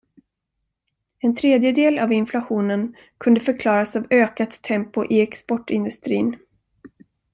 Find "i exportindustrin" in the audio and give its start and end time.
5.09-6.37